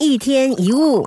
[0.00, 1.04] 一天一物，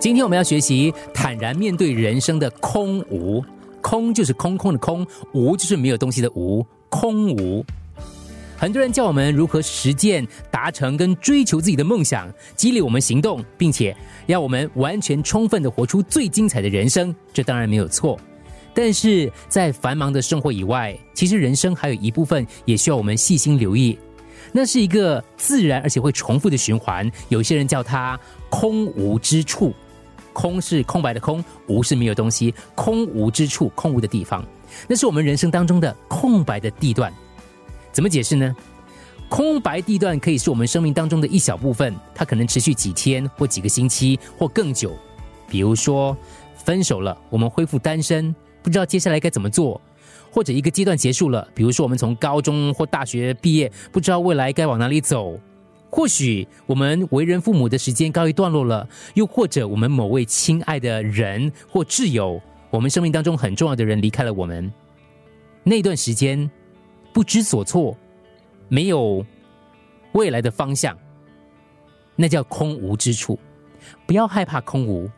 [0.00, 3.44] 今天我们要学习坦然面对人生的空无。
[3.82, 6.66] 空就是空空的空，无就是没有东西的无。
[6.88, 7.62] 空无。
[8.56, 13.94] 很多人教我们如何实践、达成跟追求自己的梦想，激励我们行动，并且
[14.24, 17.14] 要我们完全充分的活出最精彩的人生。
[17.34, 18.18] 这当然没有错。
[18.72, 23.98] 但是在繁忙的生活以外，其实人生还有一部分也需要我们细心留意。
[24.52, 27.10] 那是一个自然而且会重复的循环。
[27.28, 29.72] 有些人叫它空无之处，
[30.32, 34.44] 空是空白的空，无是没有东西，空无之处，空无的地方，
[34.88, 37.12] 那是我们人生当中的空白的地段。
[37.92, 38.54] 怎么解释呢？
[39.28, 44.96] 空白地段可以是我们生命当中的一小部分，它可能持续几天或几个星期或更久。
[45.48, 46.16] 比如说，
[46.64, 49.80] 分手了，我们恢复单身，不知道接下来该怎么做。
[50.30, 55.38] 或者一个阶段结束了，比如说我们从高中或大学毕业，不知道未来该往哪里走；
[55.90, 64.72] 或许我们为人父母的时间告一段落了，又或者我们某位亲爱的人或挚友，我们生命当中很重要的人离开了我们，
[65.64, 66.50] 那段时间
[67.12, 67.96] 不知所措，
[68.68, 69.24] 没有
[70.12, 70.96] 未来的方向，
[72.14, 73.38] 那叫空无之处。
[74.06, 75.10] 不要害怕空无，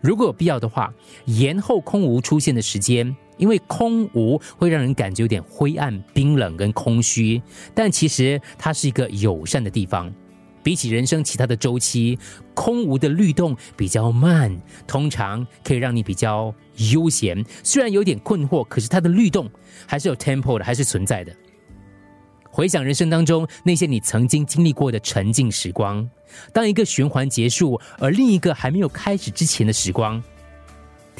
[0.00, 0.92] 如果有必要的话，
[1.26, 3.16] 延后空无出现的时间。
[3.40, 7.42] 因为空无会让人感觉有点灰暗、冰冷跟空虚，
[7.74, 10.12] 但其实它是一个友善的地方。
[10.62, 12.18] 比起人生其他的周期，
[12.52, 14.54] 空无的律动比较慢，
[14.86, 16.54] 通常可以让你比较
[16.92, 17.42] 悠闲。
[17.64, 19.50] 虽然有点困惑，可是它的律动
[19.86, 21.34] 还是有 tempo 的，还是存在的。
[22.50, 26.06] 回想人生当中那些你曾经经历过的沉静时光，
[26.52, 30.22] 当一个循环结束，而另一个还没有开始之前的时光。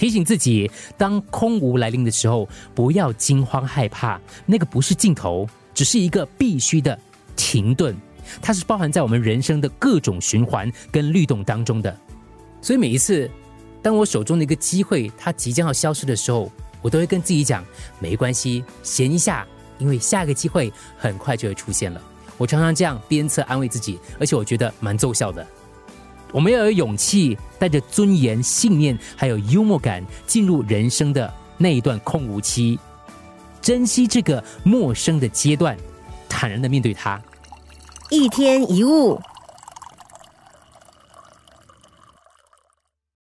[0.00, 4.18] 提醒自己，当空无来临的时候，不要惊慌害怕。
[4.46, 6.98] 那个不是尽头，只是一个必须的
[7.36, 7.94] 停顿。
[8.40, 11.94] 它是包含在我们人生的各种循环跟律动当中的。
[12.62, 13.30] 所以每一次，
[13.82, 17.62] 当我手中的一个机会它即将要消失的时候，我都会跟自己讲：
[17.98, 19.46] 没关系，闲一下，
[19.76, 22.00] 因为下一个机会很快就会出现了。
[22.38, 25.46] 我常常这样鞭策安慰自己，而且我觉得蛮奏效的。
[26.32, 32.78] 我们要有勇气，带着尊严、信念，还有幽默感，进入人生的那一段空无期，
[33.60, 35.76] 珍惜这个陌生的阶段，
[36.28, 37.20] 坦然的面对它。
[38.10, 39.20] 一天一物。